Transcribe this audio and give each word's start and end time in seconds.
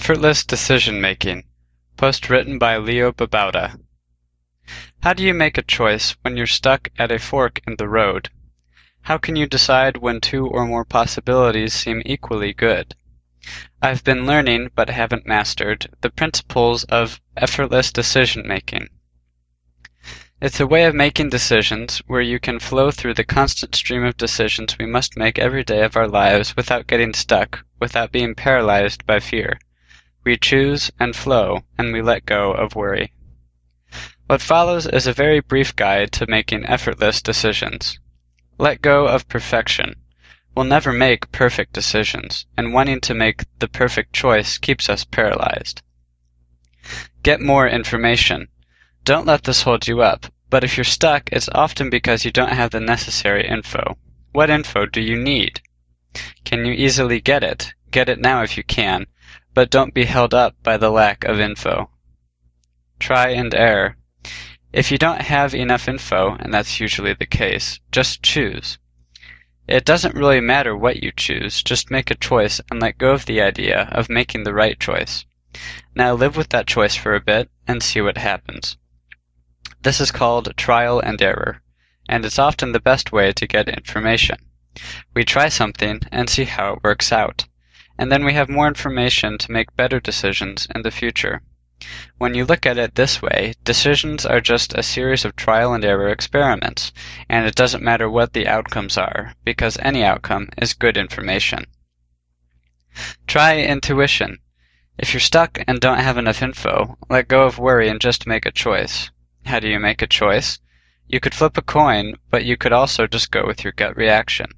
Effortless 0.00 0.44
Decision 0.44 1.00
Making. 1.00 1.42
Post 1.96 2.30
written 2.30 2.56
by 2.56 2.76
Leo 2.76 3.10
Babauta. 3.10 3.80
How 5.02 5.12
do 5.12 5.24
you 5.24 5.34
make 5.34 5.58
a 5.58 5.62
choice 5.62 6.14
when 6.22 6.36
you're 6.36 6.46
stuck 6.46 6.88
at 7.00 7.10
a 7.10 7.18
fork 7.18 7.60
in 7.66 7.74
the 7.78 7.88
road? 7.88 8.30
How 9.02 9.18
can 9.18 9.34
you 9.34 9.48
decide 9.48 9.96
when 9.96 10.20
two 10.20 10.46
or 10.46 10.66
more 10.66 10.84
possibilities 10.84 11.74
seem 11.74 12.02
equally 12.06 12.52
good? 12.52 12.94
I've 13.82 14.04
been 14.04 14.24
learning, 14.24 14.70
but 14.76 14.88
haven't 14.88 15.26
mastered, 15.26 15.88
the 16.00 16.10
principles 16.10 16.84
of 16.84 17.20
effortless 17.36 17.90
decision 17.90 18.46
making. 18.46 18.86
It's 20.40 20.60
a 20.60 20.66
way 20.68 20.84
of 20.84 20.94
making 20.94 21.30
decisions 21.30 21.98
where 22.06 22.20
you 22.20 22.38
can 22.38 22.60
flow 22.60 22.92
through 22.92 23.14
the 23.14 23.24
constant 23.24 23.74
stream 23.74 24.04
of 24.04 24.16
decisions 24.16 24.78
we 24.78 24.86
must 24.86 25.16
make 25.16 25.40
every 25.40 25.64
day 25.64 25.82
of 25.82 25.96
our 25.96 26.06
lives 26.06 26.54
without 26.54 26.86
getting 26.86 27.14
stuck, 27.14 27.64
without 27.80 28.12
being 28.12 28.36
paralyzed 28.36 29.04
by 29.04 29.18
fear. 29.18 29.58
We 30.28 30.36
choose 30.36 30.90
and 31.00 31.16
flow, 31.16 31.64
and 31.78 31.90
we 31.90 32.02
let 32.02 32.26
go 32.26 32.52
of 32.52 32.74
worry. 32.74 33.14
What 34.26 34.42
follows 34.42 34.86
is 34.86 35.06
a 35.06 35.14
very 35.14 35.40
brief 35.40 35.74
guide 35.74 36.12
to 36.12 36.26
making 36.26 36.66
effortless 36.66 37.22
decisions. 37.22 37.98
Let 38.58 38.82
go 38.82 39.06
of 39.06 39.26
perfection. 39.26 39.94
We'll 40.54 40.66
never 40.66 40.92
make 40.92 41.32
perfect 41.32 41.72
decisions, 41.72 42.44
and 42.58 42.74
wanting 42.74 43.00
to 43.08 43.14
make 43.14 43.44
the 43.58 43.68
perfect 43.68 44.12
choice 44.12 44.58
keeps 44.58 44.90
us 44.90 45.02
paralyzed. 45.02 45.80
Get 47.22 47.40
more 47.40 47.66
information. 47.66 48.48
Don't 49.04 49.24
let 49.24 49.44
this 49.44 49.62
hold 49.62 49.88
you 49.88 50.02
up, 50.02 50.26
but 50.50 50.62
if 50.62 50.76
you're 50.76 50.84
stuck, 50.84 51.30
it's 51.32 51.48
often 51.54 51.88
because 51.88 52.26
you 52.26 52.30
don't 52.30 52.52
have 52.52 52.72
the 52.72 52.80
necessary 52.80 53.48
info. 53.48 53.96
What 54.32 54.50
info 54.50 54.84
do 54.84 55.00
you 55.00 55.16
need? 55.16 55.62
Can 56.44 56.66
you 56.66 56.74
easily 56.74 57.18
get 57.18 57.42
it? 57.42 57.72
Get 57.90 58.10
it 58.10 58.20
now 58.20 58.42
if 58.42 58.58
you 58.58 58.62
can, 58.62 59.06
but 59.54 59.70
don't 59.70 59.94
be 59.94 60.04
held 60.04 60.34
up 60.34 60.54
by 60.62 60.76
the 60.76 60.90
lack 60.90 61.24
of 61.24 61.40
info. 61.40 61.90
Try 62.98 63.30
and 63.30 63.54
error. 63.54 63.96
If 64.72 64.90
you 64.90 64.98
don't 64.98 65.22
have 65.22 65.54
enough 65.54 65.88
info, 65.88 66.36
and 66.38 66.52
that's 66.52 66.80
usually 66.80 67.14
the 67.14 67.26
case, 67.26 67.80
just 67.90 68.22
choose. 68.22 68.78
It 69.66 69.84
doesn't 69.84 70.14
really 70.14 70.40
matter 70.40 70.76
what 70.76 71.02
you 71.02 71.12
choose, 71.12 71.62
just 71.62 71.90
make 71.90 72.10
a 72.10 72.14
choice 72.14 72.60
and 72.70 72.80
let 72.80 72.98
go 72.98 73.12
of 73.12 73.26
the 73.26 73.40
idea 73.40 73.88
of 73.92 74.08
making 74.08 74.44
the 74.44 74.54
right 74.54 74.78
choice. 74.78 75.24
Now 75.94 76.12
live 76.12 76.36
with 76.36 76.50
that 76.50 76.66
choice 76.66 76.94
for 76.94 77.14
a 77.14 77.20
bit 77.20 77.50
and 77.66 77.82
see 77.82 78.00
what 78.00 78.18
happens. 78.18 78.76
This 79.80 80.00
is 80.00 80.10
called 80.10 80.56
trial 80.56 81.00
and 81.00 81.20
error, 81.22 81.62
and 82.08 82.24
it's 82.24 82.38
often 82.38 82.72
the 82.72 82.80
best 82.80 83.12
way 83.12 83.32
to 83.32 83.46
get 83.46 83.68
information. 83.68 84.36
We 85.14 85.24
try 85.24 85.48
something 85.48 86.02
and 86.12 86.28
see 86.28 86.44
how 86.44 86.74
it 86.74 86.82
works 86.82 87.12
out 87.12 87.46
and 87.98 88.12
then 88.12 88.24
we 88.24 88.32
have 88.32 88.48
more 88.48 88.68
information 88.68 89.36
to 89.38 89.52
make 89.52 89.74
better 89.76 89.98
decisions 90.00 90.68
in 90.74 90.82
the 90.82 90.90
future. 90.90 91.42
When 92.16 92.34
you 92.34 92.44
look 92.44 92.66
at 92.66 92.78
it 92.78 92.94
this 92.94 93.22
way, 93.22 93.54
decisions 93.62 94.26
are 94.26 94.40
just 94.40 94.74
a 94.74 94.82
series 94.82 95.24
of 95.24 95.36
trial 95.36 95.74
and 95.74 95.84
error 95.84 96.08
experiments, 96.08 96.92
and 97.28 97.46
it 97.46 97.54
doesn't 97.54 97.84
matter 97.84 98.10
what 98.10 98.32
the 98.32 98.48
outcomes 98.48 98.98
are, 98.98 99.34
because 99.44 99.78
any 99.78 100.02
outcome 100.02 100.48
is 100.56 100.74
good 100.74 100.96
information. 100.96 101.66
Try 103.26 103.58
intuition. 103.58 104.38
If 104.98 105.14
you're 105.14 105.20
stuck 105.20 105.60
and 105.68 105.80
don't 105.80 106.00
have 106.00 106.18
enough 106.18 106.42
info, 106.42 106.98
let 107.08 107.28
go 107.28 107.44
of 107.46 107.58
worry 107.58 107.88
and 107.88 108.00
just 108.00 108.26
make 108.26 108.44
a 108.44 108.50
choice. 108.50 109.10
How 109.44 109.60
do 109.60 109.68
you 109.68 109.78
make 109.78 110.02
a 110.02 110.08
choice? 110.08 110.58
You 111.06 111.20
could 111.20 111.34
flip 111.34 111.56
a 111.56 111.62
coin, 111.62 112.16
but 112.28 112.44
you 112.44 112.56
could 112.56 112.72
also 112.72 113.06
just 113.06 113.30
go 113.30 113.46
with 113.46 113.62
your 113.62 113.72
gut 113.72 113.96
reaction. 113.96 114.50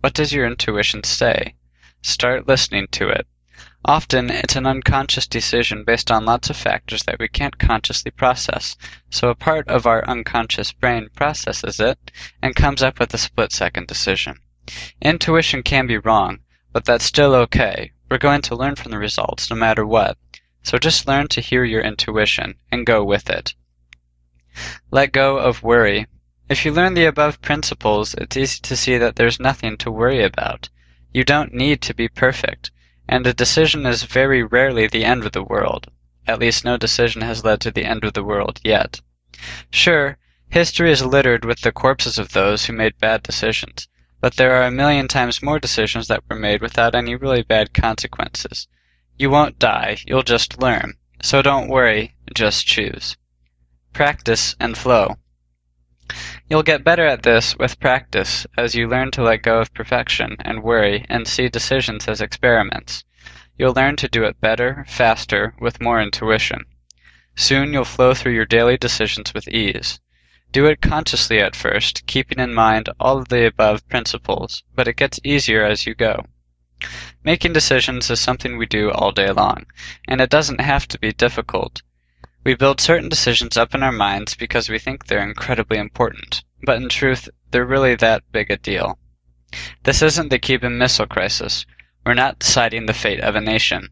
What 0.00 0.14
does 0.14 0.32
your 0.32 0.46
intuition 0.46 1.02
say? 1.02 1.54
Start 2.02 2.46
listening 2.46 2.86
to 2.92 3.08
it. 3.08 3.26
Often, 3.84 4.30
it's 4.30 4.56
an 4.56 4.66
unconscious 4.66 5.26
decision 5.26 5.82
based 5.84 6.10
on 6.10 6.24
lots 6.24 6.50
of 6.50 6.56
factors 6.56 7.02
that 7.04 7.18
we 7.18 7.28
can't 7.28 7.58
consciously 7.58 8.10
process, 8.10 8.76
so 9.10 9.30
a 9.30 9.34
part 9.34 9.66
of 9.68 9.86
our 9.86 10.04
unconscious 10.08 10.72
brain 10.72 11.08
processes 11.14 11.80
it 11.80 12.10
and 12.42 12.54
comes 12.54 12.82
up 12.82 12.98
with 12.98 13.14
a 13.14 13.18
split 13.18 13.50
second 13.50 13.86
decision. 13.86 14.40
Intuition 15.00 15.62
can 15.62 15.86
be 15.86 15.98
wrong, 15.98 16.40
but 16.72 16.84
that's 16.84 17.04
still 17.04 17.34
okay. 17.34 17.92
We're 18.10 18.18
going 18.18 18.42
to 18.42 18.54
learn 18.54 18.76
from 18.76 18.90
the 18.90 18.98
results 18.98 19.50
no 19.50 19.56
matter 19.56 19.86
what. 19.86 20.18
So 20.62 20.78
just 20.78 21.08
learn 21.08 21.28
to 21.28 21.40
hear 21.40 21.64
your 21.64 21.82
intuition 21.82 22.56
and 22.70 22.86
go 22.86 23.02
with 23.02 23.30
it. 23.30 23.54
Let 24.90 25.12
go 25.12 25.38
of 25.38 25.62
worry. 25.62 26.06
If 26.48 26.64
you 26.64 26.72
learn 26.72 26.94
the 26.94 27.06
above 27.06 27.40
principles, 27.42 28.14
it's 28.14 28.36
easy 28.36 28.60
to 28.60 28.76
see 28.76 28.98
that 28.98 29.16
there's 29.16 29.40
nothing 29.40 29.76
to 29.78 29.90
worry 29.90 30.22
about. 30.22 30.68
You 31.14 31.24
don't 31.24 31.54
need 31.54 31.80
to 31.82 31.94
be 31.94 32.08
perfect, 32.08 32.70
and 33.08 33.26
a 33.26 33.32
decision 33.32 33.86
is 33.86 34.02
very 34.02 34.42
rarely 34.42 34.86
the 34.86 35.04
end 35.04 35.24
of 35.24 35.32
the 35.32 35.42
world. 35.42 35.90
At 36.26 36.38
least 36.38 36.64
no 36.64 36.76
decision 36.76 37.22
has 37.22 37.42
led 37.44 37.60
to 37.62 37.70
the 37.70 37.86
end 37.86 38.04
of 38.04 38.12
the 38.12 38.22
world 38.22 38.60
yet. 38.62 39.00
Sure, 39.70 40.18
history 40.50 40.90
is 40.90 41.02
littered 41.02 41.44
with 41.44 41.62
the 41.62 41.72
corpses 41.72 42.18
of 42.18 42.32
those 42.32 42.66
who 42.66 42.74
made 42.74 42.98
bad 42.98 43.22
decisions, 43.22 43.88
but 44.20 44.36
there 44.36 44.54
are 44.56 44.66
a 44.66 44.70
million 44.70 45.08
times 45.08 45.42
more 45.42 45.58
decisions 45.58 46.08
that 46.08 46.24
were 46.28 46.36
made 46.36 46.60
without 46.60 46.94
any 46.94 47.16
really 47.16 47.42
bad 47.42 47.72
consequences. 47.72 48.68
You 49.16 49.30
won't 49.30 49.58
die, 49.58 49.96
you'll 50.06 50.22
just 50.22 50.60
learn. 50.60 50.94
So 51.22 51.40
don't 51.40 51.68
worry, 51.68 52.14
just 52.34 52.66
choose. 52.66 53.16
Practice 53.92 54.54
and 54.60 54.76
flow. 54.76 55.16
You'll 56.50 56.62
get 56.62 56.82
better 56.82 57.06
at 57.06 57.24
this 57.24 57.54
with 57.58 57.78
practice 57.78 58.46
as 58.56 58.74
you 58.74 58.88
learn 58.88 59.10
to 59.10 59.22
let 59.22 59.42
go 59.42 59.58
of 59.58 59.74
perfection 59.74 60.36
and 60.40 60.62
worry 60.62 61.04
and 61.08 61.28
see 61.28 61.50
decisions 61.50 62.08
as 62.08 62.22
experiments. 62.22 63.04
You'll 63.58 63.74
learn 63.74 63.96
to 63.96 64.08
do 64.08 64.24
it 64.24 64.40
better, 64.40 64.86
faster, 64.88 65.54
with 65.60 65.82
more 65.82 66.00
intuition. 66.00 66.64
Soon 67.36 67.74
you'll 67.74 67.84
flow 67.84 68.14
through 68.14 68.32
your 68.32 68.46
daily 68.46 68.78
decisions 68.78 69.34
with 69.34 69.46
ease. 69.48 70.00
Do 70.50 70.64
it 70.64 70.80
consciously 70.80 71.38
at 71.38 71.54
first, 71.54 72.06
keeping 72.06 72.38
in 72.38 72.54
mind 72.54 72.88
all 72.98 73.18
of 73.18 73.28
the 73.28 73.46
above 73.46 73.86
principles, 73.90 74.62
but 74.74 74.88
it 74.88 74.96
gets 74.96 75.20
easier 75.22 75.66
as 75.66 75.84
you 75.84 75.94
go. 75.94 76.24
Making 77.22 77.52
decisions 77.52 78.08
is 78.08 78.20
something 78.20 78.56
we 78.56 78.64
do 78.64 78.90
all 78.90 79.12
day 79.12 79.30
long, 79.30 79.66
and 80.06 80.22
it 80.22 80.30
doesn't 80.30 80.62
have 80.62 80.88
to 80.88 80.98
be 80.98 81.12
difficult. 81.12 81.82
We 82.48 82.54
build 82.54 82.80
certain 82.80 83.10
decisions 83.10 83.58
up 83.58 83.74
in 83.74 83.82
our 83.82 83.92
minds 83.92 84.34
because 84.34 84.70
we 84.70 84.78
think 84.78 85.04
they're 85.04 85.22
incredibly 85.22 85.76
important, 85.76 86.44
but 86.62 86.78
in 86.78 86.88
truth, 86.88 87.28
they're 87.50 87.66
really 87.66 87.94
that 87.96 88.22
big 88.32 88.50
a 88.50 88.56
deal. 88.56 88.98
This 89.82 90.00
isn't 90.00 90.30
the 90.30 90.38
Cuban 90.38 90.78
Missile 90.78 91.06
Crisis. 91.06 91.66
We're 92.06 92.14
not 92.14 92.38
deciding 92.38 92.86
the 92.86 92.94
fate 92.94 93.20
of 93.20 93.36
a 93.36 93.42
nation. 93.42 93.90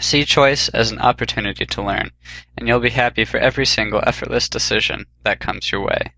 See 0.00 0.24
choice 0.24 0.68
as 0.70 0.90
an 0.90 0.98
opportunity 0.98 1.66
to 1.66 1.82
learn, 1.84 2.10
and 2.56 2.66
you'll 2.66 2.80
be 2.80 2.90
happy 2.90 3.24
for 3.24 3.38
every 3.38 3.64
single 3.64 4.02
effortless 4.04 4.48
decision 4.48 5.06
that 5.22 5.38
comes 5.38 5.70
your 5.70 5.82
way. 5.82 6.14